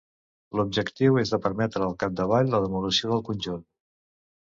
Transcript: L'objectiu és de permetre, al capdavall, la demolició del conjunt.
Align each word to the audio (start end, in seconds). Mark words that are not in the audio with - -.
L'objectiu 0.59 1.19
és 1.25 1.35
de 1.35 1.39
permetre, 1.45 1.83
al 1.91 1.95
capdavall, 2.07 2.53
la 2.57 2.65
demolició 2.67 3.15
del 3.15 3.27
conjunt. 3.33 3.67